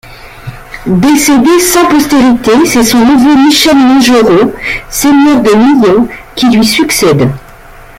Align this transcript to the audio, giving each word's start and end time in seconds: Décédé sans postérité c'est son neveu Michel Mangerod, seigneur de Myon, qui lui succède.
Décédé 0.87 1.59
sans 1.59 1.87
postérité 1.87 2.51
c'est 2.65 2.83
son 2.83 3.05
neveu 3.05 3.35
Michel 3.45 3.75
Mangerod, 3.77 4.51
seigneur 4.89 5.41
de 5.43 5.51
Myon, 5.53 6.07
qui 6.35 6.49
lui 6.49 6.65
succède. 6.65 7.29